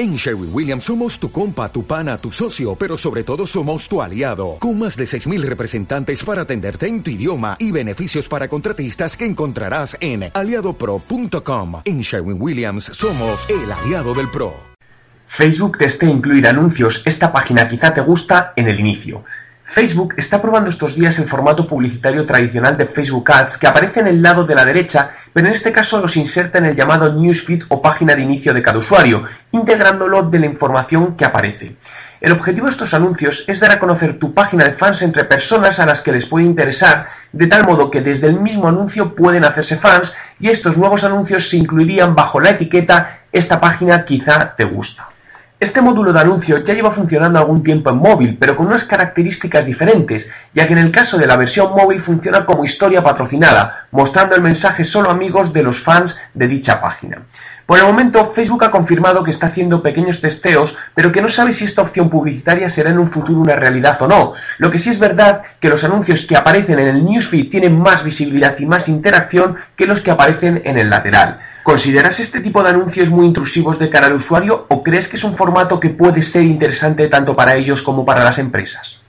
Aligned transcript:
En 0.00 0.16
Sherwin 0.16 0.48
Williams 0.50 0.84
somos 0.84 1.18
tu 1.18 1.30
compa, 1.30 1.70
tu 1.70 1.84
pana, 1.84 2.16
tu 2.16 2.32
socio, 2.32 2.74
pero 2.74 2.96
sobre 2.96 3.22
todo 3.22 3.46
somos 3.46 3.86
tu 3.86 4.00
aliado, 4.00 4.56
con 4.58 4.78
más 4.78 4.96
de 4.96 5.04
6.000 5.04 5.42
representantes 5.42 6.24
para 6.24 6.40
atenderte 6.40 6.86
en 6.88 7.02
tu 7.02 7.10
idioma 7.10 7.58
y 7.58 7.70
beneficios 7.70 8.26
para 8.26 8.48
contratistas 8.48 9.14
que 9.14 9.26
encontrarás 9.26 9.98
en 10.00 10.30
aliadopro.com. 10.32 11.82
En 11.84 12.00
Sherwin 12.00 12.40
Williams 12.40 12.84
somos 12.84 13.46
el 13.50 13.70
aliado 13.70 14.14
del 14.14 14.30
PRO. 14.30 14.54
Facebook 15.26 15.76
desea 15.76 16.08
incluir 16.08 16.48
anuncios, 16.48 17.02
esta 17.04 17.30
página 17.30 17.68
quizá 17.68 17.92
te 17.92 18.00
gusta 18.00 18.54
en 18.56 18.68
el 18.68 18.80
inicio. 18.80 19.22
Facebook 19.72 20.14
está 20.16 20.42
probando 20.42 20.68
estos 20.68 20.96
días 20.96 21.16
el 21.20 21.28
formato 21.28 21.64
publicitario 21.68 22.26
tradicional 22.26 22.76
de 22.76 22.86
Facebook 22.86 23.30
Ads 23.30 23.56
que 23.56 23.68
aparece 23.68 24.00
en 24.00 24.08
el 24.08 24.20
lado 24.20 24.44
de 24.44 24.56
la 24.56 24.64
derecha, 24.64 25.12
pero 25.32 25.46
en 25.46 25.54
este 25.54 25.70
caso 25.70 26.00
los 26.00 26.16
inserta 26.16 26.58
en 26.58 26.66
el 26.66 26.74
llamado 26.74 27.12
newsfeed 27.12 27.62
o 27.68 27.80
página 27.80 28.16
de 28.16 28.22
inicio 28.22 28.52
de 28.52 28.62
cada 28.62 28.78
usuario, 28.78 29.26
integrándolo 29.52 30.24
de 30.24 30.40
la 30.40 30.46
información 30.46 31.16
que 31.16 31.24
aparece. 31.24 31.76
El 32.20 32.32
objetivo 32.32 32.66
de 32.66 32.72
estos 32.72 32.94
anuncios 32.94 33.44
es 33.46 33.60
dar 33.60 33.70
a 33.70 33.78
conocer 33.78 34.18
tu 34.18 34.34
página 34.34 34.64
de 34.64 34.72
fans 34.72 35.02
entre 35.02 35.22
personas 35.22 35.78
a 35.78 35.86
las 35.86 36.00
que 36.00 36.10
les 36.10 36.26
puede 36.26 36.46
interesar, 36.46 37.06
de 37.30 37.46
tal 37.46 37.64
modo 37.64 37.92
que 37.92 38.00
desde 38.00 38.26
el 38.26 38.40
mismo 38.40 38.66
anuncio 38.66 39.14
pueden 39.14 39.44
hacerse 39.44 39.76
fans 39.76 40.12
y 40.40 40.48
estos 40.48 40.76
nuevos 40.76 41.04
anuncios 41.04 41.48
se 41.48 41.58
incluirían 41.58 42.16
bajo 42.16 42.40
la 42.40 42.50
etiqueta 42.50 43.20
esta 43.30 43.60
página 43.60 44.04
quizá 44.04 44.56
te 44.56 44.64
gusta. 44.64 45.09
Este 45.60 45.82
módulo 45.82 46.14
de 46.14 46.20
anuncio 46.20 46.64
ya 46.64 46.72
lleva 46.72 46.90
funcionando 46.90 47.38
algún 47.38 47.62
tiempo 47.62 47.90
en 47.90 47.98
móvil, 47.98 48.38
pero 48.40 48.56
con 48.56 48.66
unas 48.66 48.84
características 48.84 49.66
diferentes, 49.66 50.26
ya 50.54 50.66
que 50.66 50.72
en 50.72 50.78
el 50.78 50.90
caso 50.90 51.18
de 51.18 51.26
la 51.26 51.36
versión 51.36 51.72
móvil 51.74 52.00
funciona 52.00 52.46
como 52.46 52.64
historia 52.64 53.04
patrocinada, 53.04 53.86
mostrando 53.90 54.34
el 54.34 54.40
mensaje 54.40 54.84
solo 54.84 55.10
a 55.10 55.12
amigos 55.12 55.52
de 55.52 55.62
los 55.62 55.82
fans 55.82 56.16
de 56.32 56.48
dicha 56.48 56.80
página. 56.80 57.18
Por 57.66 57.78
el 57.78 57.84
momento, 57.84 58.32
Facebook 58.34 58.64
ha 58.64 58.70
confirmado 58.70 59.22
que 59.22 59.32
está 59.32 59.48
haciendo 59.48 59.82
pequeños 59.82 60.22
testeos, 60.22 60.74
pero 60.94 61.12
que 61.12 61.20
no 61.20 61.28
sabe 61.28 61.52
si 61.52 61.66
esta 61.66 61.82
opción 61.82 62.08
publicitaria 62.08 62.70
será 62.70 62.88
en 62.88 62.98
un 62.98 63.08
futuro 63.08 63.38
una 63.38 63.54
realidad 63.54 64.00
o 64.00 64.08
no. 64.08 64.32
Lo 64.56 64.70
que 64.70 64.78
sí 64.78 64.88
es 64.88 64.98
verdad 64.98 65.42
que 65.60 65.68
los 65.68 65.84
anuncios 65.84 66.22
que 66.22 66.38
aparecen 66.38 66.78
en 66.78 66.88
el 66.88 67.04
newsfeed 67.04 67.50
tienen 67.50 67.78
más 67.78 68.02
visibilidad 68.02 68.58
y 68.58 68.64
más 68.64 68.88
interacción 68.88 69.56
que 69.76 69.86
los 69.86 70.00
que 70.00 70.10
aparecen 70.10 70.62
en 70.64 70.78
el 70.78 70.88
lateral. 70.88 71.38
¿Consideras 71.62 72.20
este 72.20 72.40
tipo 72.40 72.62
de 72.62 72.70
anuncios 72.70 73.10
muy 73.10 73.26
intrusivos 73.26 73.78
de 73.78 73.90
cara 73.90 74.06
al 74.06 74.14
usuario 74.14 74.66
o 74.68 74.82
crees 74.82 75.08
que 75.08 75.16
es 75.16 75.24
un 75.24 75.36
formato 75.36 75.78
que 75.78 75.90
puede 75.90 76.22
ser 76.22 76.44
interesante 76.44 77.08
tanto 77.08 77.34
para 77.34 77.56
ellos 77.56 77.82
como 77.82 78.04
para 78.04 78.24
las 78.24 78.38
empresas? 78.38 78.99